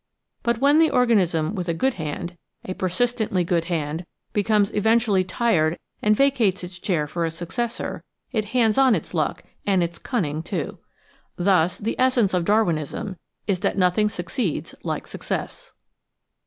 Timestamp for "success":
15.05-15.71